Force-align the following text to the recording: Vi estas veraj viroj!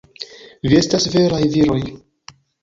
Vi 0.71 0.77
estas 0.79 1.05
veraj 1.17 1.43
viroj! 1.57 1.79